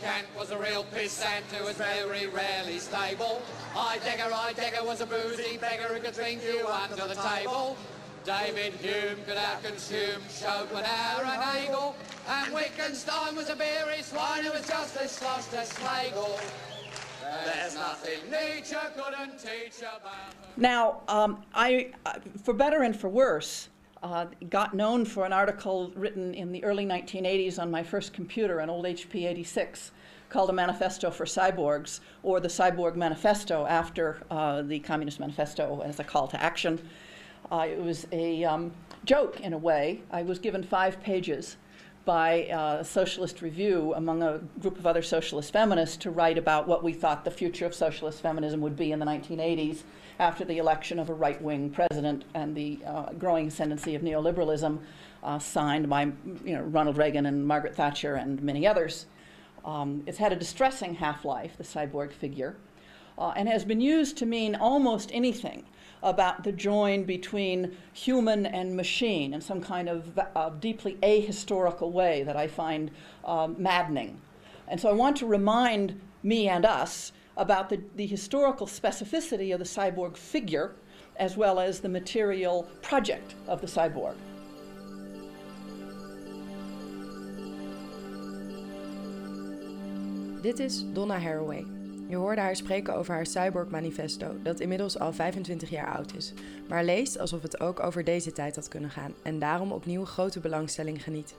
[0.00, 3.42] Kant was a real pissant who was very rarely stable.
[3.74, 7.76] Heidegger, Heidegger was a boozy beggar who could drink you under the table.
[8.24, 11.96] David Hume could outconsume Schopenhauer and Hegel.
[12.28, 16.38] And Wittgenstein was a beery swine who was just as sloshed as Schlegel.
[17.44, 20.34] There's nothing Nietzsche couldn't teach about.
[20.56, 23.69] Now, um, I, uh, for better and for worse,
[24.02, 28.60] uh, got known for an article written in the early 1980s on my first computer,
[28.60, 29.92] an old HP 86,
[30.28, 36.00] called A Manifesto for Cyborgs, or the Cyborg Manifesto after uh, the Communist Manifesto as
[36.00, 36.80] a call to action.
[37.50, 38.72] Uh, it was a um,
[39.04, 40.02] joke in a way.
[40.10, 41.56] I was given five pages
[42.10, 46.82] by uh, Socialist Review among a group of other socialist feminists to write about what
[46.82, 49.84] we thought the future of socialist feminism would be in the 1980s
[50.18, 54.80] after the election of a right wing president and the uh, growing ascendancy of neoliberalism
[55.22, 56.10] uh, signed by
[56.44, 59.06] you know, Ronald Reagan and Margaret Thatcher and many others.
[59.64, 62.56] Um, it's had a distressing half life, the cyborg figure,
[63.18, 65.64] uh, and has been used to mean almost anything
[66.02, 72.22] about the join between human and machine in some kind of uh, deeply ahistorical way
[72.22, 72.90] that I find
[73.24, 74.20] um, maddening.
[74.68, 79.58] And so I want to remind me and us about the, the historical specificity of
[79.58, 80.74] the cyborg figure
[81.16, 84.14] as well as the material project of the cyborg.
[90.42, 91.79] Dit is Donna Haraway.
[92.10, 96.32] Je hoorde haar spreken over haar Cyborg Manifesto, dat inmiddels al 25 jaar oud is,
[96.68, 100.40] maar leest alsof het ook over deze tijd had kunnen gaan en daarom opnieuw grote
[100.40, 101.34] belangstelling geniet.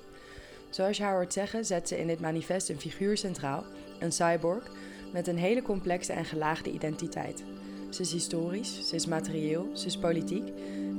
[0.69, 3.63] Zoals je haar hoort zeggen, zet ze in dit manifest een figuur centraal,
[3.99, 4.71] een cyborg,
[5.13, 7.43] met een hele complexe en gelaagde identiteit.
[7.89, 10.49] Ze is historisch, ze is materieel, ze is politiek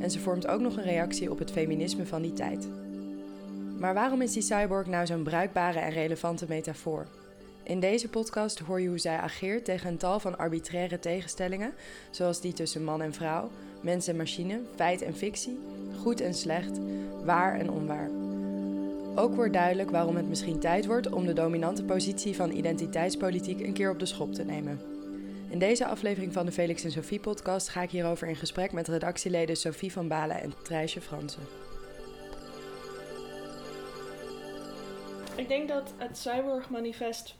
[0.01, 2.69] en ze vormt ook nog een reactie op het feminisme van die tijd.
[3.79, 7.07] Maar waarom is die cyborg nou zo'n bruikbare en relevante metafoor?
[7.65, 11.75] In deze podcast hoor je hoe zij ageert tegen een tal van arbitraire tegenstellingen,
[12.11, 13.51] zoals die tussen man en vrouw,
[13.81, 15.59] mens en machine, feit en fictie,
[16.01, 16.79] goed en slecht,
[17.25, 18.11] waar en onwaar.
[19.15, 23.73] Ook wordt duidelijk waarom het misschien tijd wordt om de dominante positie van identiteitspolitiek een
[23.73, 24.81] keer op de schop te nemen.
[25.49, 28.89] In deze aflevering van de Felix en Sophie podcast ga ik hierover in gesprek met
[28.89, 31.43] redactieleden Sophie van Balen en Trijsje Fransen.
[35.37, 37.37] Ik denk dat het Cyborg Manifest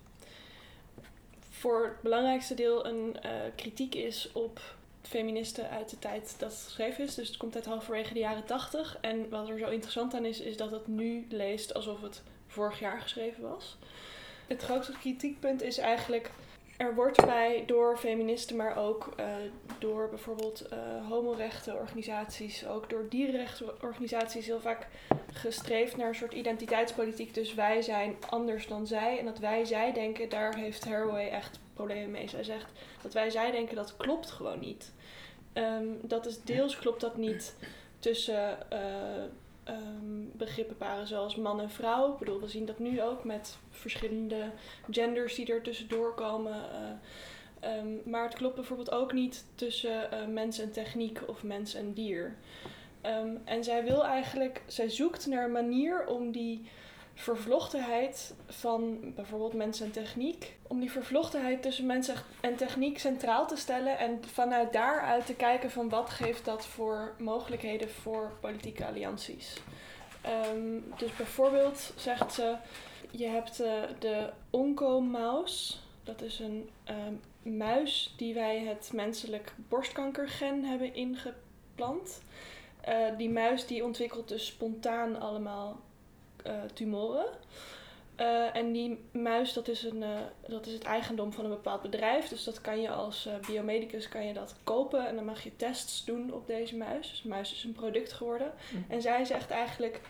[1.63, 4.61] voor het belangrijkste deel een uh, kritiek is op
[5.03, 7.15] feministen uit de tijd dat het geschreven is.
[7.15, 8.99] Dus het komt uit halverwege de jaren tachtig.
[9.01, 12.79] En wat er zo interessant aan is, is dat het nu leest alsof het vorig
[12.79, 13.77] jaar geschreven was.
[14.47, 16.31] Het grootste kritiekpunt is eigenlijk
[16.83, 19.27] er wordt bij door feministen, maar ook uh,
[19.79, 24.87] door bijvoorbeeld uh, homorechthenorganisaties, ook door dierenrechtenorganisaties heel vaak
[25.33, 27.35] gestreefd naar een soort identiteitspolitiek.
[27.35, 29.19] Dus wij zijn anders dan zij.
[29.19, 32.29] En dat wij zij denken, daar heeft Haraway echt problemen mee.
[32.29, 32.73] Zij zegt
[33.03, 34.93] dat wij zij denken, dat klopt gewoon niet.
[35.55, 37.57] Um, dat is deels klopt dat niet
[37.99, 38.79] tussen uh,
[39.73, 42.13] um, begrippenparen zoals man en vrouw.
[42.13, 44.51] Ik bedoel, we zien dat nu ook met verschillende
[44.91, 46.55] genders die er tussendoor komen.
[47.63, 51.75] Uh, um, maar het klopt bijvoorbeeld ook niet tussen uh, mens en techniek of mens
[51.75, 52.37] en dier.
[53.07, 56.63] Um, en zij wil eigenlijk, zij zoekt naar een manier om die
[57.23, 60.59] vervlochtenheid van bijvoorbeeld mens en techniek.
[60.63, 62.11] Om die vervlochtenheid tussen mens
[62.41, 67.15] en techniek centraal te stellen en vanuit daaruit te kijken van wat geeft dat voor
[67.19, 69.57] mogelijkheden voor politieke allianties.
[70.55, 72.57] Um, dus bijvoorbeeld zegt ze,
[73.11, 75.83] je hebt uh, de onco-maus.
[76.03, 77.21] Dat is een um,
[77.57, 82.23] muis die wij het menselijk borstkankergen hebben ingeplant.
[82.89, 85.81] Uh, die muis die ontwikkelt dus spontaan allemaal
[86.75, 87.27] tumoren.
[88.21, 90.09] Uh, en die muis, dat is, een, uh,
[90.47, 92.29] dat is het eigendom van een bepaald bedrijf.
[92.29, 95.07] Dus dat kan je als biomedicus kan je dat kopen.
[95.07, 97.11] En dan mag je tests doen op deze muis.
[97.11, 98.53] Dus de muis is een product geworden.
[98.73, 98.85] Mm.
[98.89, 100.01] En zij zegt eigenlijk...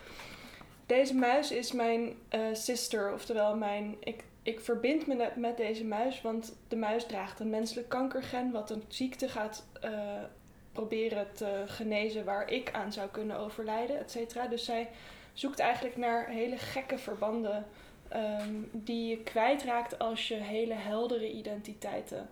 [0.85, 2.17] Deze muis is mijn
[2.53, 3.13] sister.
[3.13, 6.21] Oftewel, mijn, ik, ik verbind me met deze muis.
[6.21, 8.51] Want de muis draagt een menselijk kankergen...
[8.51, 9.65] wat een ziekte gaat
[10.71, 12.25] proberen te genezen...
[12.25, 14.47] waar ik aan zou kunnen overlijden, et cetera.
[14.47, 14.89] Dus zij
[15.33, 17.65] zoekt eigenlijk naar hele gekke verbanden
[18.15, 22.29] um, die je kwijtraakt als je hele heldere identiteiten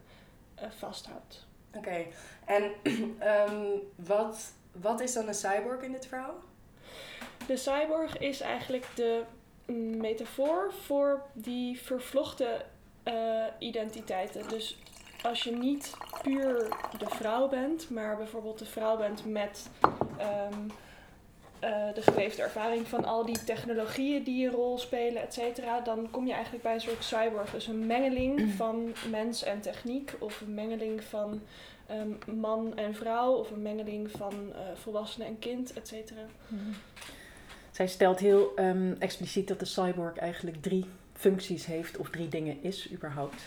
[0.59, 1.47] uh, vasthoudt.
[1.73, 2.07] Oké, okay.
[2.45, 2.63] en
[3.53, 3.81] um,
[4.15, 6.35] wat, wat is dan een cyborg in dit verhaal?
[7.47, 9.23] De cyborg is eigenlijk de
[9.97, 12.65] metafoor voor die vervlochten
[13.03, 14.49] uh, identiteiten.
[14.49, 14.77] Dus
[15.21, 19.69] als je niet puur de vrouw bent, maar bijvoorbeeld de vrouw bent met
[20.51, 20.71] um,
[21.61, 26.09] eh, de geleefde ervaring van al die technologieën die een rol spelen, et cetera, dan
[26.11, 27.51] kom je eigenlijk bij een soort cyborg.
[27.51, 31.41] Dus een mengeling van mens en techniek, of een mengeling van
[31.85, 36.21] ehm, man en vrouw, of een mengeling van uh, volwassene en kind, et cetera.
[37.71, 42.63] Zij stelt heel um, expliciet dat de cyborg eigenlijk drie functies heeft, of drie dingen
[42.63, 43.43] is überhaupt.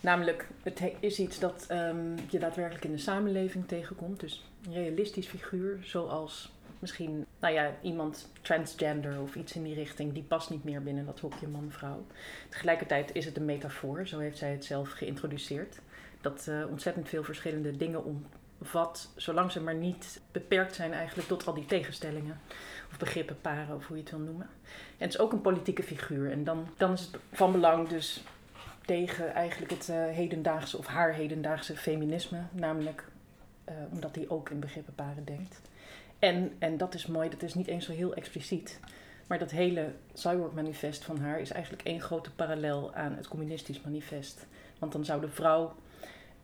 [0.00, 4.20] Namelijk, het is iets dat um, je daadwerkelijk in de samenleving tegenkomt.
[4.20, 10.12] Dus een realistisch figuur, zoals misschien nou ja, iemand transgender of iets in die richting,
[10.12, 12.06] die past niet meer binnen dat hokje man-vrouw.
[12.48, 15.80] Tegelijkertijd is het een metafoor, zo heeft zij het zelf geïntroduceerd.
[16.20, 18.24] Dat uh, ontzettend veel verschillende dingen
[18.58, 22.40] omvat, zolang ze maar niet beperkt zijn eigenlijk tot al die tegenstellingen.
[22.90, 24.46] Of begrippen, paren, of hoe je het wil noemen.
[24.98, 26.30] En het is ook een politieke figuur.
[26.30, 28.22] En dan, dan is het van belang dus
[28.84, 32.42] tegen eigenlijk het uh, hedendaagse of haar hedendaagse feminisme.
[32.50, 33.04] Namelijk
[33.68, 35.60] uh, omdat hij ook in begrippen paren denkt.
[36.20, 38.80] En, en dat is mooi, dat is niet eens zo heel expliciet.
[39.26, 43.80] Maar dat hele Cyborg Manifest van haar is eigenlijk één grote parallel aan het communistisch
[43.80, 44.46] manifest.
[44.78, 45.74] Want dan zou de vrouw,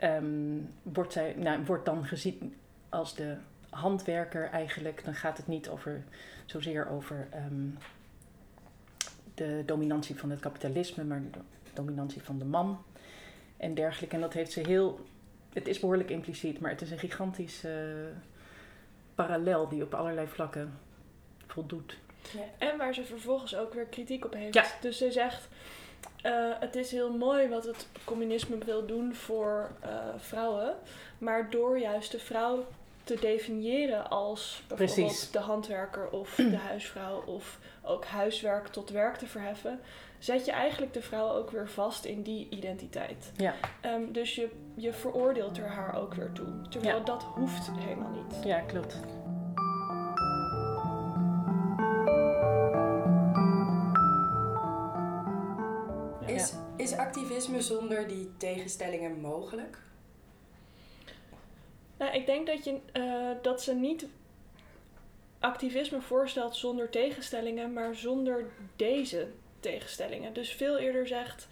[0.03, 2.55] um, wordt, zij, nou, wordt dan gezien
[2.89, 3.37] als de
[3.71, 5.05] handwerker eigenlijk.
[5.05, 6.05] Dan gaat het niet over,
[6.45, 7.79] zozeer over um,
[9.35, 11.41] de dominantie van het kapitalisme, maar de
[11.75, 12.83] dominantie van de man
[13.57, 14.15] en dergelijke.
[14.15, 15.01] En dat heeft ze heel,
[15.53, 17.95] het is behoorlijk impliciet, maar het is een gigantische
[19.17, 20.79] parallel die op allerlei vlakken
[21.47, 21.97] voldoet.
[22.33, 22.69] Ja.
[22.69, 24.55] En waar ze vervolgens ook weer kritiek op heeft.
[24.55, 24.65] Ja.
[24.81, 25.49] Dus ze zegt,
[26.23, 30.75] uh, het is heel mooi wat het communisme wil doen voor uh, vrouwen,
[31.19, 32.67] maar door juist de vrouw
[33.07, 35.31] te definiëren als bijvoorbeeld Precies.
[35.31, 39.81] de handwerker of de huisvrouw of ook huiswerk tot werk te verheffen,
[40.19, 43.33] zet je eigenlijk de vrouw ook weer vast in die identiteit.
[43.37, 43.55] Ja.
[43.85, 46.47] Um, dus je, je veroordeelt er haar ook weer toe.
[46.69, 47.05] Terwijl ja.
[47.05, 48.45] dat hoeft helemaal niet.
[48.45, 48.97] Ja, klopt.
[56.27, 59.79] Is, is activisme zonder die tegenstellingen mogelijk?
[61.97, 64.07] Nou, ik denk dat, je, uh, dat ze niet
[65.39, 68.45] activisme voorstelt zonder tegenstellingen, maar zonder
[68.77, 69.29] deze
[69.61, 70.33] tegenstellingen.
[70.33, 71.49] Dus veel eerder zegt.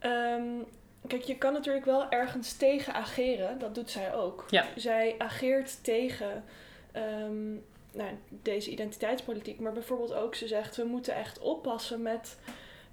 [0.00, 0.64] Um,
[1.06, 3.58] kijk, je kan natuurlijk wel ergens tegen ageren.
[3.58, 4.44] Dat doet zij ook.
[4.48, 4.66] Ja.
[4.76, 6.44] Zij ageert tegen
[6.96, 9.60] um, nou, deze identiteitspolitiek.
[9.60, 12.38] Maar bijvoorbeeld ook, ze zegt: we moeten echt oppassen met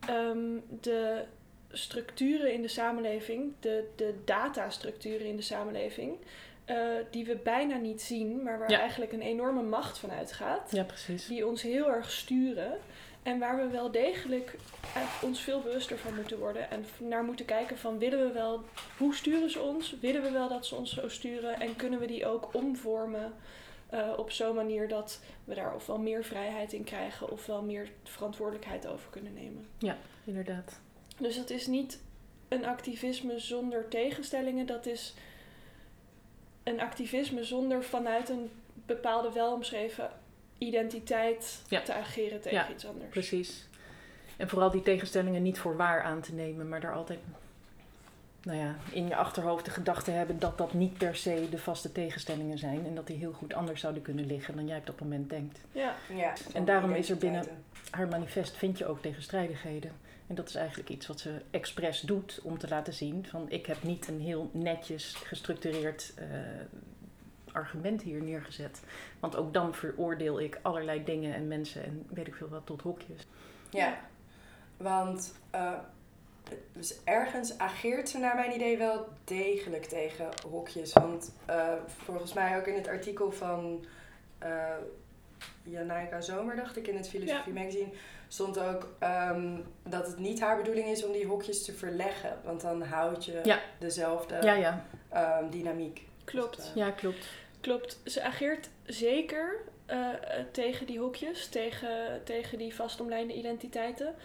[0.09, 1.23] um, de
[1.71, 6.17] structuren in de samenleving, de, de datastructuren in de samenleving.
[6.65, 6.77] Uh,
[7.09, 8.79] die we bijna niet zien, maar waar ja.
[8.79, 10.71] eigenlijk een enorme macht van uitgaat.
[10.71, 11.27] Ja, precies.
[11.27, 12.77] Die ons heel erg sturen.
[13.23, 14.55] En waar we wel degelijk
[15.21, 16.71] ons veel bewuster van moeten worden.
[16.71, 18.63] En naar moeten kijken van willen we wel,
[18.97, 19.95] hoe sturen ze ons?
[19.99, 21.59] Willen we wel dat ze ons zo sturen?
[21.59, 23.33] En kunnen we die ook omvormen
[23.93, 28.87] uh, op zo'n manier dat we daar ofwel meer vrijheid in krijgen ofwel meer verantwoordelijkheid
[28.87, 29.67] over kunnen nemen?
[29.77, 30.79] Ja, inderdaad.
[31.21, 31.99] Dus dat is niet
[32.47, 34.65] een activisme zonder tegenstellingen.
[34.65, 35.13] Dat is
[36.63, 38.49] een activisme zonder vanuit een
[38.85, 40.09] bepaalde wel omschreven
[40.57, 41.81] identiteit ja.
[41.81, 43.09] te ageren tegen ja, iets anders.
[43.09, 43.67] Precies.
[44.37, 47.19] En vooral die tegenstellingen niet voor waar aan te nemen, maar daar altijd
[48.43, 51.91] nou ja, in je achterhoofd de gedachte hebben dat dat niet per se de vaste
[51.91, 54.99] tegenstellingen zijn en dat die heel goed anders zouden kunnen liggen dan jij op dat
[54.99, 55.59] moment denkt.
[55.71, 55.95] Ja.
[56.13, 57.45] ja en daarom is er binnen
[57.91, 59.91] haar manifest vind je ook tegenstrijdigheden.
[60.27, 63.65] En dat is eigenlijk iets wat ze expres doet om te laten zien van ik
[63.65, 66.25] heb niet een heel netjes gestructureerd uh,
[67.51, 68.81] argument hier neergezet.
[69.19, 72.81] Want ook dan veroordeel ik allerlei dingen en mensen en weet ik veel wat tot
[72.81, 73.27] hokjes.
[73.69, 73.99] Ja,
[74.77, 75.73] want uh,
[76.73, 80.93] dus ergens ageert ze naar mijn idee wel degelijk tegen hokjes.
[80.93, 83.85] Want uh, volgens mij ook in het artikel van
[84.43, 84.75] uh,
[85.63, 87.59] Janaika Zomer, dacht ik, in het Filosofie ja.
[87.59, 87.89] Magazine,
[88.27, 92.37] stond ook um, dat het niet haar bedoeling is om die hokjes te verleggen.
[92.43, 93.59] Want dan houd je ja.
[93.79, 94.85] dezelfde ja, ja.
[95.39, 96.01] Um, dynamiek.
[96.23, 96.55] Klopt.
[96.55, 97.27] Dus, uh, ja, klopt.
[97.61, 97.99] Klopt.
[98.05, 99.55] Ze ageert zeker
[99.91, 100.09] uh,
[100.51, 104.15] tegen die hokjes, tegen, tegen die vastomlijnde identiteiten.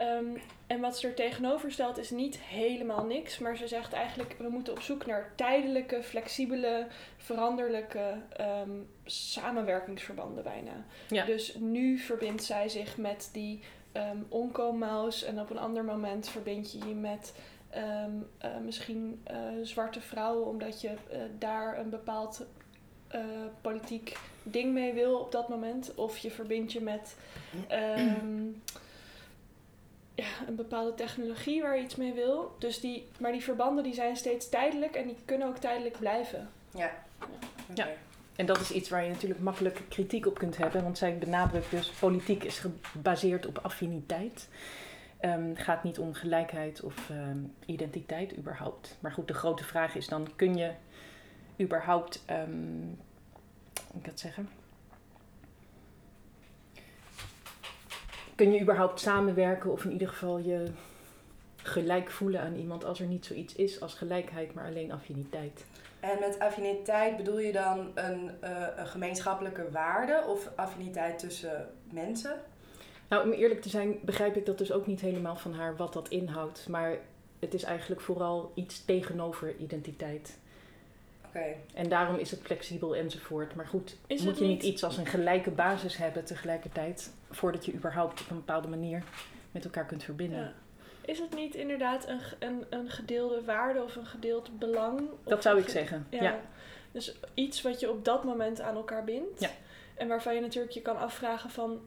[0.00, 4.34] Um, en wat ze er tegenover stelt is niet helemaal niks, maar ze zegt eigenlijk
[4.38, 10.84] we moeten op zoek naar tijdelijke, flexibele, veranderlijke um, samenwerkingsverbanden bijna.
[11.08, 11.24] Ja.
[11.24, 13.60] Dus nu verbindt zij zich met die
[13.92, 14.26] um,
[15.26, 17.34] en op een ander moment verbind je je met
[17.76, 22.46] um, uh, misschien uh, zwarte vrouwen, omdat je uh, daar een bepaald
[23.60, 25.94] politiek ding mee wil op dat moment.
[25.94, 27.16] Of je verbindt je met
[30.22, 32.54] ja, een bepaalde technologie waar je iets mee wil.
[32.58, 36.48] Dus die, maar die verbanden die zijn steeds tijdelijk en die kunnen ook tijdelijk blijven.
[36.74, 36.90] Ja.
[37.70, 37.86] Okay.
[37.86, 37.88] ja.
[38.36, 41.70] en dat is iets waar je natuurlijk makkelijk kritiek op kunt hebben, want zij benadrukt
[41.70, 44.48] dus politiek is gebaseerd op affiniteit.
[45.20, 48.96] Um, gaat niet om gelijkheid of ehm, identiteit überhaupt.
[49.00, 50.70] Maar goed, de grote vraag is dan: kun je
[51.60, 52.98] überhaupt, um,
[53.90, 54.48] hoe ik dat zeggen?
[58.34, 60.64] Kun je überhaupt samenwerken of in ieder geval je
[61.56, 65.64] gelijk voelen aan iemand als er niet zoiets is als gelijkheid, maar alleen affiniteit?
[66.00, 72.40] En met affiniteit bedoel je dan een, uh, een gemeenschappelijke waarde of affiniteit tussen mensen?
[73.08, 75.92] Nou, om eerlijk te zijn, begrijp ik dat dus ook niet helemaal van haar wat
[75.92, 76.68] dat inhoudt.
[76.68, 76.98] Maar
[77.38, 80.38] het is eigenlijk vooral iets tegenover identiteit.
[81.34, 81.54] Oké.
[81.74, 83.54] En daarom is het flexibel enzovoort.
[83.54, 87.74] Maar goed, is moet je niet iets als een gelijke basis hebben tegelijkertijd, voordat je
[87.74, 89.02] überhaupt op een bepaalde manier
[89.50, 90.38] met elkaar kunt verbinden.
[90.38, 90.52] Ja.
[91.04, 95.00] Is het niet inderdaad een, een, een gedeelde waarde of een gedeeld belang?
[95.24, 96.40] Dat zou ik zeggen, ja.
[96.92, 99.40] Dus iets wat je op dat moment aan elkaar bindt.
[99.40, 99.50] Ja.
[99.94, 101.80] En waarvan je natuurlijk je kan afvragen van...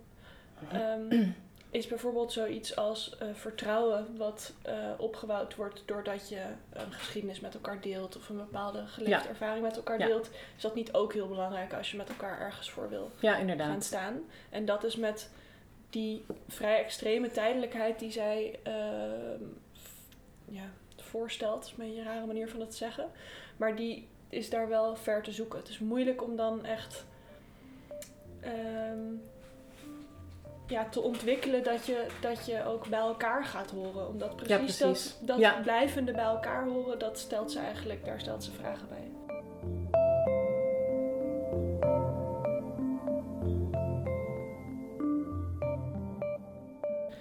[0.73, 1.35] Um,
[1.75, 6.41] is bijvoorbeeld zoiets als uh, vertrouwen wat uh, opgebouwd wordt doordat je
[6.73, 10.75] een geschiedenis met elkaar deelt of een bepaalde geleefde ervaring met elkaar deelt, is dat
[10.75, 13.67] niet ook heel belangrijk als je met elkaar ergens voor wil ja, inderdaad.
[13.67, 14.21] gaan staan.
[14.49, 15.29] En dat is met
[15.89, 18.73] die vrij extreme tijdelijkheid die zij uh,
[20.45, 23.11] ja, voorstelt, is een rare manier van het zeggen,
[23.57, 25.59] maar die is daar wel ver te zoeken.
[25.59, 27.05] Het is moeilijk om dan echt
[28.43, 29.21] um,
[30.67, 34.07] ja, te ontwikkelen dat je, dat je ook bij elkaar gaat horen.
[34.07, 35.17] Omdat precies, ja, precies.
[35.19, 39.11] dat, dat blijvende bij elkaar horen, dat stelt ze eigenlijk, daar stelt ze vragen bij.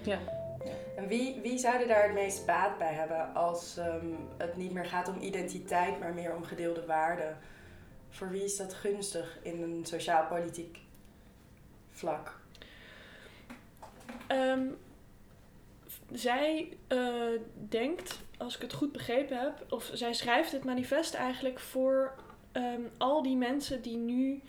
[0.03, 0.19] Ja.
[0.95, 4.85] En wie, wie zou daar het meest baat bij hebben als um, het niet meer
[4.85, 7.37] gaat om identiteit, maar meer om gedeelde waarden?
[8.09, 10.79] Voor wie is dat gunstig in een sociaal-politiek
[11.91, 12.43] vlak?
[14.31, 14.77] Um,
[16.11, 17.39] zij uh,
[17.69, 22.15] denkt, als ik het goed begrepen heb, of zij schrijft het manifest eigenlijk voor
[22.53, 24.41] um, al die mensen die nu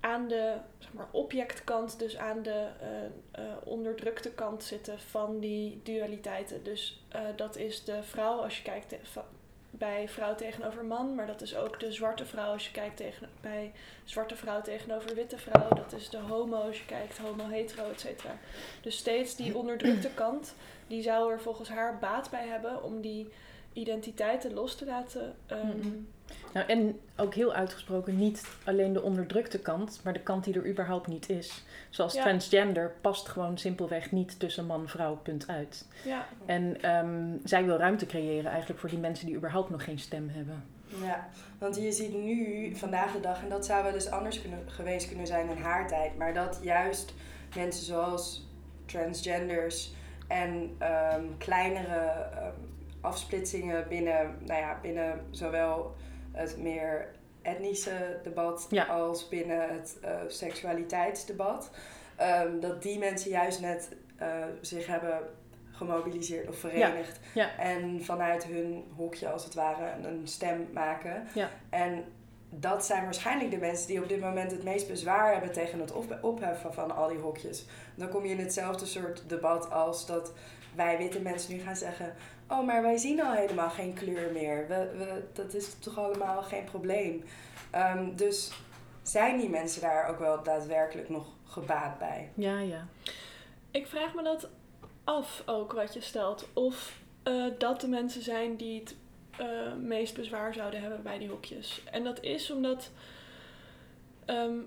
[0.00, 5.80] aan de zeg maar, objectkant, dus aan de uh, uh, onderdrukte kant zitten van die
[5.82, 6.62] dualiteiten.
[6.62, 7.02] Dus
[7.36, 8.94] dat is de vrouw, als je kijkt
[9.78, 13.28] bij vrouw tegenover man, maar dat is ook de zwarte vrouw als je kijkt tegen,
[13.40, 13.72] bij
[14.04, 15.68] zwarte vrouw tegenover witte vrouw.
[15.68, 18.38] Dat is de homo als je kijkt homo-hetero, et cetera.
[18.80, 20.54] Dus steeds die onderdrukte kant,
[20.86, 23.32] die zou er volgens haar baat bij hebben om die
[23.78, 25.34] identiteiten los te laten.
[25.52, 26.08] Um,
[26.52, 30.68] nou, en ook heel uitgesproken niet alleen de onderdrukte kant, maar de kant die er
[30.68, 31.64] überhaupt niet is.
[31.90, 35.86] Zoals transgender past gewoon simpelweg niet tussen man-vrouw, punt uit.
[36.04, 36.26] Ja.
[36.46, 40.28] En um, zij wil ruimte creëren eigenlijk voor die mensen die überhaupt nog geen stem
[40.28, 40.64] hebben.
[41.02, 44.58] Ja, want je ziet nu, vandaag de dag, en dat zou wel eens anders kunnen,
[44.66, 47.14] geweest kunnen zijn in haar tijd, maar dat juist
[47.54, 48.46] mensen zoals
[48.86, 49.92] transgenders
[50.28, 50.76] en
[51.14, 55.94] um, kleinere um, afsplitsingen binnen, nou ja, binnen zowel
[56.32, 57.08] het meer
[57.42, 61.70] etnische debat als binnen het uh, seksualiteitsdebat.
[62.44, 65.20] Um, dat die mensen juist net uh, zich hebben
[65.70, 67.20] gemobiliseerd of verenigd.
[67.58, 71.26] En vanuit hun hokje als het ware een stem maken.
[71.70, 72.04] En
[72.50, 75.92] dat zijn waarschijnlijk de mensen die op dit moment het meest bezwaar hebben tegen het
[76.20, 77.66] opheffen van al die hokjes.
[77.94, 80.32] Dan kom je in hetzelfde soort debat als dat
[80.74, 82.14] wij witte mensen nu gaan zeggen:
[82.48, 84.68] Oh, maar wij zien al helemaal geen kleur meer.
[84.68, 87.24] We, we, dat is toch allemaal geen probleem.
[87.74, 88.52] Um, dus
[89.02, 92.30] zijn die mensen daar ook wel daadwerkelijk nog gebaat bij?
[92.34, 92.86] Ja, ja.
[93.70, 94.48] Ik vraag me dat
[95.04, 96.48] af ook wat je stelt.
[96.52, 98.96] Of uh, dat de mensen zijn die het
[99.40, 101.82] uh, meest bezwaar zouden hebben bij die hokjes.
[101.90, 102.90] En dat is omdat
[104.26, 104.66] um,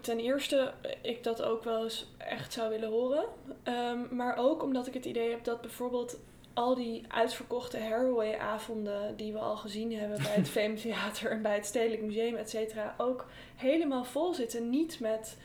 [0.00, 3.24] ten eerste ik dat ook wel eens echt zou willen horen.
[3.64, 6.18] Um, maar ook omdat ik het idee heb dat bijvoorbeeld
[6.54, 11.66] al die uitverkochte Haraway-avonden die we al gezien hebben bij het Theater en bij het
[11.66, 14.70] Stedelijk Museum, et cetera, ook helemaal vol zitten.
[14.70, 15.36] Niet met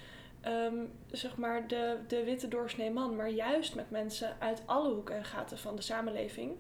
[0.48, 5.16] um, zeg maar de, de witte doorsnee man, maar juist met mensen uit alle hoeken
[5.16, 6.52] en gaten van de samenleving.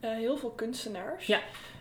[0.00, 1.26] Uh, heel veel kunstenaars.
[1.26, 1.40] Ja.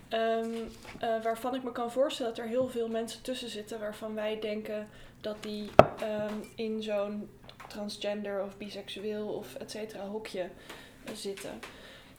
[0.10, 4.14] Um, uh, waarvan ik me kan voorstellen dat er heel veel mensen tussen zitten waarvan
[4.14, 4.88] wij denken
[5.22, 5.70] dat die
[6.04, 7.30] um, in zo'n
[7.68, 10.50] transgender of biseksueel of et cetera hokje
[11.14, 11.60] zitten.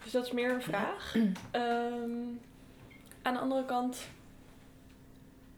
[0.02, 1.14] Dus dat is meer een vraag.
[1.14, 1.34] Um,
[3.22, 3.98] aan de andere kant,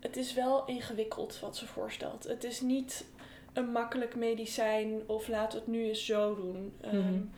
[0.00, 2.25] het is wel ingewikkeld wat ze voorstelt.
[2.25, 3.04] Het is niet
[3.52, 6.72] een makkelijk medicijn of laten we het nu eens zo doen.
[6.84, 7.30] Mm -hmm.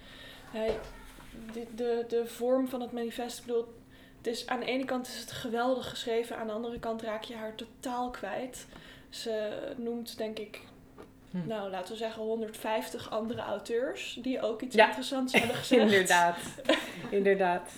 [0.51, 0.79] hij,
[1.53, 3.75] de, de, de vorm van het manifest, ik bedoel,
[4.19, 7.23] het is, aan de ene kant is het geweldig geschreven, aan de andere kant raak
[7.23, 8.67] je haar totaal kwijt.
[9.09, 10.61] Ze noemt, denk ik,
[11.31, 11.47] Hm.
[11.49, 14.87] nou laten we zeggen 150 andere auteurs die ook iets Ja.
[14.87, 15.83] interessants hebben gezegd.
[15.83, 16.37] Inderdaad.
[17.11, 17.71] Inderdaad.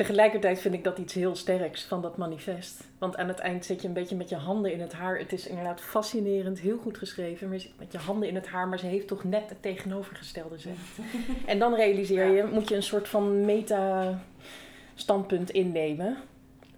[0.00, 2.84] Tegelijkertijd vind ik dat iets heel sterks van dat manifest.
[2.98, 5.18] Want aan het eind zit je een beetje met je handen in het haar.
[5.18, 7.48] Het is inderdaad fascinerend, heel goed geschreven.
[7.48, 9.62] Maar je zit met je handen in het haar, maar ze heeft toch net het
[9.62, 10.78] tegenovergestelde gezegd.
[11.46, 16.16] en dan realiseer je, moet je een soort van meta-standpunt innemen.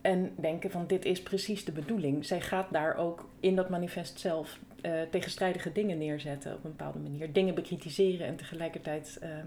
[0.00, 2.26] En denken van dit is precies de bedoeling.
[2.26, 6.98] Zij gaat daar ook in dat manifest zelf eh, tegenstrijdige dingen neerzetten op een bepaalde
[6.98, 7.32] manier.
[7.32, 9.46] Dingen bekritiseren en tegelijkertijd ehm,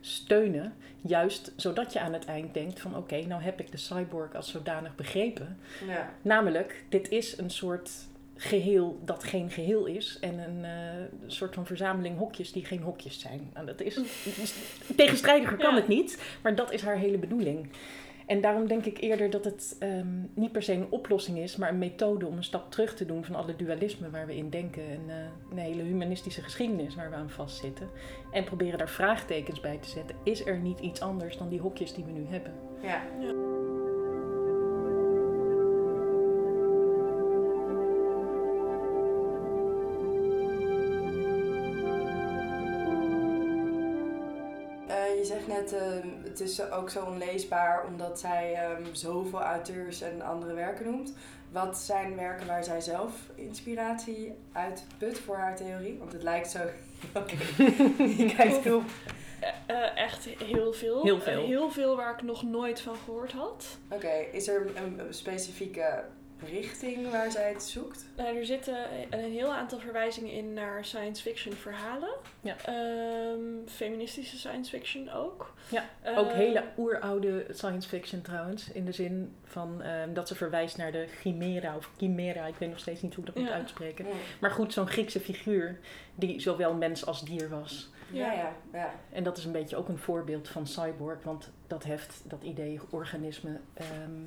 [0.00, 0.72] steunen.
[1.00, 4.50] Juist zodat je aan het eind denkt van oké, nou heb ik de cyborg als
[4.50, 5.58] zodanig begrepen.
[5.86, 6.12] Ja.
[6.22, 7.90] Namelijk, dit is een soort
[8.36, 10.18] geheel dat geen geheel is.
[10.20, 13.50] En een eh, soort van verzameling hokjes die geen hokjes zijn.
[13.54, 14.00] Nou, dat is,
[14.96, 15.80] tegenstrijdiger kan Ja.
[15.80, 17.68] het niet, maar dat is haar hele bedoeling.
[18.26, 21.68] En daarom denk ik eerder dat het ehm, niet per se een oplossing is, maar
[21.68, 24.82] een methode om een stap terug te doen van alle dualisme waar we in denken.
[24.88, 25.16] En eh,
[25.50, 27.88] een hele humanistische geschiedenis waar we aan vastzitten.
[28.30, 30.16] En proberen daar vraagtekens bij te zetten.
[30.22, 32.52] Is er niet iets anders dan die hokjes die we nu hebben?
[32.82, 33.02] Ja.
[45.70, 50.84] Net, ehm, het is ook zo onleesbaar omdat zij ehm, zoveel auteurs en andere werken
[50.84, 51.12] noemt.
[51.52, 55.98] Wat zijn werken waar zij zelf inspiratie uit put voor haar theorie?
[55.98, 56.58] Want het lijkt zo...
[57.14, 57.36] Oké,
[58.22, 58.82] je kijkt heel...
[59.40, 61.02] Eh, eh, echt heel veel.
[61.02, 61.46] Heel veel.
[61.46, 63.78] Heel veel waar ik nog nooit van gehoord had.
[63.90, 66.04] Oké, is er een, een specifieke
[66.44, 68.06] richting waar zij het zoekt?
[68.16, 68.76] Nou, er zitten
[69.10, 72.08] een heel aantal verwijzingen in naar science fiction verhalen.
[72.40, 72.56] Ja.
[72.64, 75.54] Ehm, feministische science fiction ook.
[75.70, 75.84] Ja,
[76.16, 78.72] Ook Eh, hele oeroude science fiction trouwens.
[78.72, 82.46] In de zin van ehm, dat ze verwijst naar de chimera of chimera.
[82.46, 83.56] Ik weet nog steeds niet hoe ik dat moet Ja.
[83.58, 84.06] uitspreken.
[84.40, 85.78] Maar goed, zo'n Griekse figuur
[86.14, 87.90] die zowel mens als dier was.
[88.12, 88.90] Ja, ja, ja.
[89.12, 91.22] En dat is een beetje ook een voorbeeld van cyborg.
[91.22, 93.60] Want dat heft dat idee organisme...
[93.74, 94.20] ehm,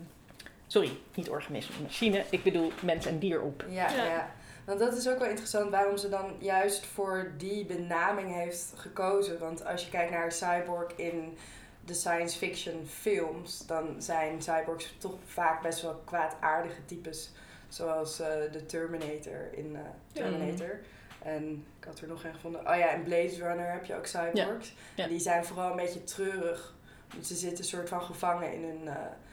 [0.70, 2.26] sorry, niet organisme, machine.
[2.30, 3.66] Ik bedoel mens en dier op.
[3.70, 4.04] Ja, Ja.
[4.04, 4.32] ja.
[4.66, 9.40] Want dat is ook wel interessant waarom ze dan juist voor die benaming heeft gekozen.
[9.40, 11.38] Want als je kijkt naar cyborg in
[11.86, 17.32] de science fiction films, dan zijn cyborgs toch vaak best wel kwaadaardige types.
[17.70, 20.80] Zoals eh, de Terminator in eh, Terminator.
[21.22, 22.62] En ik had er nog een gevonden.
[22.62, 24.74] Oh ja, in Blade Runner heb je ook cyborgs.
[24.96, 25.08] Ja.
[25.08, 26.74] Die zijn vooral een beetje treurig.
[27.14, 28.90] Want ze zitten een soort van gevangen in hun,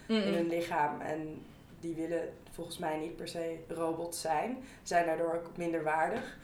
[0.07, 1.01] in hun lichaam.
[1.01, 1.45] En
[1.81, 4.65] die willen volgens mij niet per se robots zijn.
[4.83, 6.37] Zijn daardoor ook minder waardig.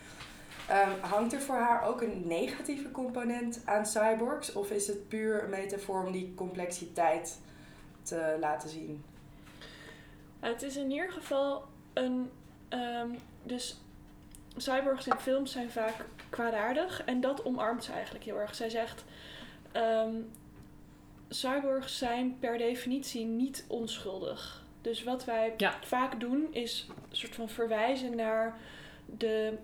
[0.68, 4.52] Ehm, hangt er voor haar ook een negatieve component aan cyborgs?
[4.52, 7.38] Of is het puur een metafoor om die complexiteit
[8.02, 9.04] te laten zien?
[10.40, 12.30] Het is in ieder geval een.
[12.68, 13.08] ehm,
[13.42, 13.80] dus
[14.56, 15.94] cyborgs in films zijn vaak
[16.30, 18.54] kwaadaardig en dat omarmt ze eigenlijk heel erg.
[18.54, 19.04] Zij zegt.
[19.72, 20.14] ehm,
[21.34, 24.64] cyborgs zijn per definitie niet onschuldig.
[24.80, 25.78] Dus wat wij Ja.
[25.82, 28.58] vaak doen is een soort van verwijzen naar
[29.06, 29.58] de,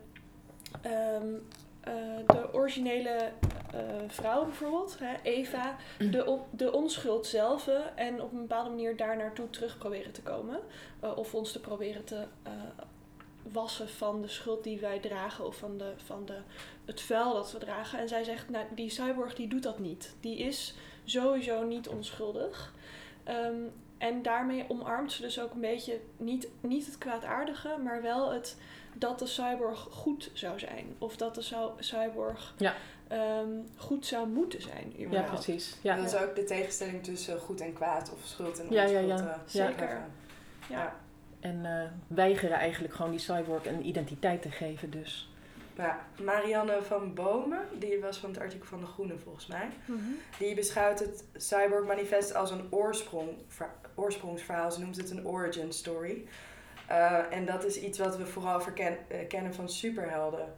[0.83, 1.35] ehm,
[1.81, 1.93] eh,
[2.27, 3.33] de originele
[3.75, 9.17] eh, vrouw bijvoorbeeld, hè, Eva, de, de onschuld zelf en op een bepaalde manier daar
[9.17, 10.61] naartoe terug proberen te komen.
[11.01, 12.25] Eh, of ons te proberen te
[13.53, 16.37] wassen van de schuld die wij dragen of van, de, van de,
[16.85, 17.99] het vuil dat we dragen.
[17.99, 20.15] En zij zegt, nou, die cyborg die doet dat niet.
[20.21, 20.75] Die is
[21.11, 22.75] sowieso niet onschuldig.
[23.25, 23.55] Ehm,
[23.99, 28.57] en daarmee omarmt ze dus ook een beetje niet, niet het kwaadaardige, maar wel het
[28.95, 30.87] dat de cyborg goed zou zijn.
[30.99, 32.75] Of dat de cy- cyborg Ja.
[33.09, 34.93] ehm, goed zou moeten zijn.
[35.11, 35.77] Ja, precies.
[35.83, 35.97] Ja.
[35.97, 39.09] Dat is ook de tegenstelling tussen goed en kwaad of schuld en Ja, onschuld.
[39.09, 39.21] ja, ja.
[39.23, 39.41] eh, Ja.
[39.47, 39.75] Zeker.
[39.77, 40.05] treffen.
[40.69, 40.97] Ja.
[41.41, 45.31] En eh, weigeren eigenlijk gewoon die cyborg een identiteit te geven dus.
[45.79, 49.69] Ja, Marianne van Bomen, die was van het artikel van De Groene volgens mij.
[49.85, 49.99] Mhm.
[50.39, 54.71] Die beschouwt het Cyborg Manifest als een oorsprong, ver- oorsprongsverhaal.
[54.73, 56.25] Ze noemt het een origin story.
[56.87, 60.55] Eh, en dat is iets wat we vooral verken- eh, kennen van superhelden.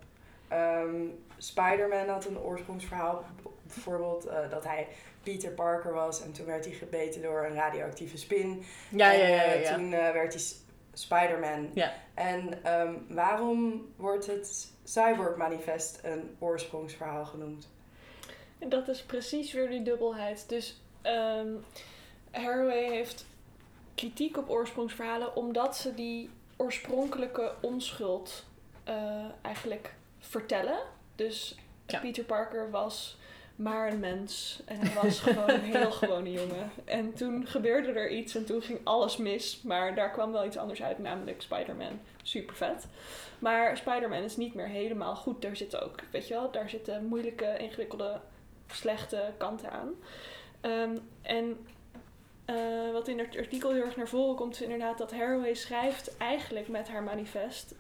[0.49, 1.05] Ehm,
[1.39, 3.25] Spider-Man had een oorsprongsverhaal.
[3.63, 4.87] Bijvoorbeeld eh, dat hij
[5.23, 8.63] Peter Parker was en toen werd hij gebeten door een radioactieve spin.
[8.89, 9.75] Ja, en, ja, ja.
[9.75, 10.43] toen werd hij
[10.93, 11.71] Spider-Man.
[11.75, 11.93] Ja.
[12.15, 17.69] En ehm, waarom wordt het Cyborg Manifest een oorsprongsverhaal genoemd?
[18.59, 20.49] En dat is precies weer die dubbelheid.
[20.49, 21.49] Dus ehm
[22.31, 23.25] Haraway heeft
[23.95, 28.45] kritiek op oorsprongsverhalen omdat ze die oorspronkelijke onschuld
[28.85, 30.79] eh, eigenlijk vertellen.
[31.15, 31.99] Dus Ja.
[32.01, 33.19] Peter Parker was
[33.61, 34.61] maar een mens.
[34.65, 36.71] En hij was gewoon een heel gewone jongen.
[36.85, 39.63] En toen gebeurde er iets en toen ging alles mis.
[39.63, 42.01] Maar daar kwam wel iets anders uit, namelijk Spider-Man.
[42.23, 42.87] Super vet.
[43.39, 45.43] Maar Spider-Man is niet meer helemaal goed.
[45.43, 48.21] Daar zitten ook, weet je wel, daar zitten moeilijke, ingewikkelde,
[48.67, 49.95] slechte kanten aan.
[50.61, 51.67] Ehm, en
[52.47, 56.17] uh, wat in het artikel heel erg naar voren komt, is inderdaad dat Haraway schrijft
[56.17, 57.75] eigenlijk met haar manifest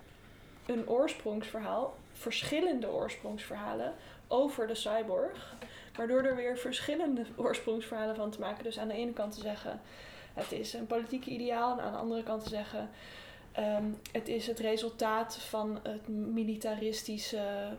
[0.66, 3.94] een oorsprongsverhaal, verschillende oorsprongsverhalen
[4.28, 5.54] over de cyborg.
[6.00, 8.64] Waardoor er weer verschillende oorsprongsverhalen van te maken.
[8.64, 9.80] Dus aan de ene kant te zeggen,
[10.34, 11.78] het is een politieke ideaal.
[11.78, 12.90] En aan de andere kant te zeggen,
[13.58, 17.76] um, het is het resultaat van het militaristische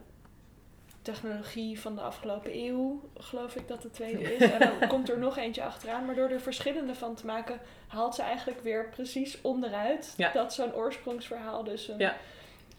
[1.02, 4.52] technologie van de afgelopen eeuw, geloof ik dat de tweede is.
[4.52, 6.06] En dan komt er nog eentje achteraan.
[6.06, 10.74] Maar door er verschillende van te maken, haalt ze eigenlijk weer precies onderuit dat zo'n
[10.74, 12.18] oorsprongsverhaal dus een, ja.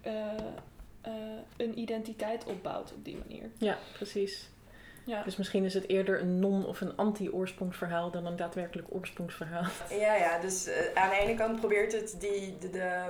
[0.06, 0.12] uh,
[1.06, 1.12] uh,
[1.56, 3.50] een identiteit opbouwt op die manier.
[3.58, 4.50] Ja, precies.
[5.04, 5.22] Ja.
[5.22, 9.64] Dus misschien is het eerder een non- of een anti-oorsprongsverhaal dan een daadwerkelijk oorsprongsverhaal.
[9.90, 13.04] Ja, ja dus uh, aan de ene kant probeert het die, de, de,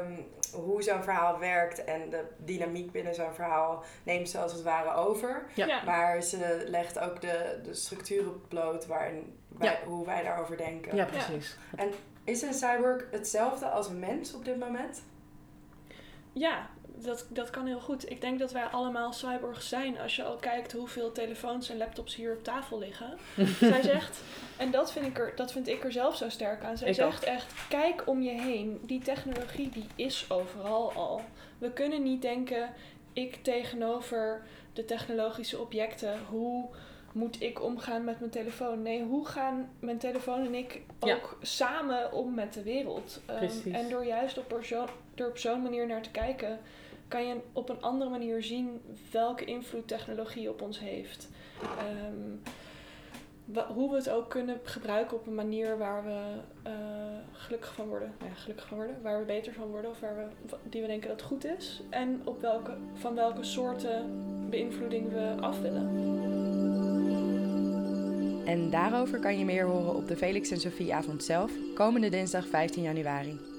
[0.53, 4.95] hoe zo'n verhaal werkt en de dynamiek binnen zo'n verhaal neemt ze als het ware
[4.95, 5.47] over.
[5.55, 5.83] Ja.
[5.85, 10.97] Maar ze legt ook de, de structuren bloot waarin wij, hoe wij daarover denken.
[10.97, 11.57] Ja, precies.
[11.77, 11.91] En
[12.25, 15.03] is een cyborg hetzelfde als een mens op dit moment?
[16.33, 16.71] Ja,
[17.03, 18.11] dat, dat kan heel goed.
[18.11, 22.15] Ik denk dat wij allemaal cyborgs zijn als je al kijkt hoeveel telefoons en laptops
[22.15, 23.19] hier op tafel liggen.
[23.59, 24.21] Zij zegt,
[24.57, 26.79] en dat vind, ik er, dat vind ik er zelf zo sterk aan.
[26.79, 28.81] Zij zegt echt, kijk om je heen.
[28.83, 31.21] Die technologie die is overal al.
[31.59, 32.71] We kunnen niet denken,
[33.13, 36.69] ik tegenover de technologische objecten, hoe
[37.13, 38.83] moet ik omgaan met mijn telefoon?
[38.83, 43.21] Nee, hoe gaan mijn telefoon en ik ook samen om met de wereld?
[43.31, 44.63] Um, en door juist op,
[45.15, 46.59] door op zo'n manier naar te kijken,
[47.13, 51.29] kan je op een andere manier zien welke invloed technologie op ons heeft.
[52.13, 52.43] Um,
[53.75, 56.21] hoe we het ook kunnen gebruiken op een manier waar we
[56.67, 56.73] uh,
[57.33, 58.13] gelukkig van worden.
[58.21, 59.03] Nou gelukkig van worden.
[59.03, 61.83] Waar we beter van worden of waar we, die we denken dat goed is.
[61.91, 64.21] En op welke, van welke soorten
[64.51, 65.89] beïnvloeding we af willen.
[68.45, 72.47] En daarover kan je meer horen op de Felix en Sophie avond zelf, komende dinsdag
[72.47, 73.52] 15 januari.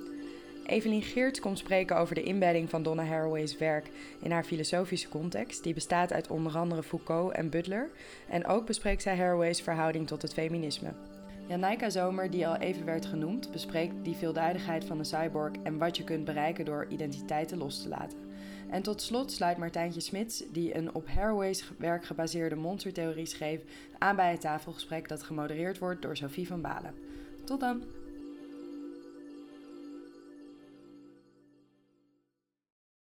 [0.74, 3.90] Evelien Geert komt spreken over de inbedding van Donna Haraway's werk
[4.22, 7.90] in haar filosofische context, die bestaat uit onder andere Foucault en Butler.
[8.30, 10.94] En ook bespreekt zij Haraway's verhouding tot het feminisme.
[11.48, 15.98] Janaika Zomer, die al even werd genoemd, bespreekt die veelduidigheid van de cyborg en wat
[15.98, 18.18] je kunt bereiken door identiteiten los te laten.
[18.70, 23.62] En tot slot sluit Martijntje Smits, die een op Haraway's werk gebaseerde monstertheorie schreef,
[23.98, 26.94] aan bij het tafelgesprek dat gemodereerd wordt door Sophie van Balen.
[27.44, 27.84] Tot dan!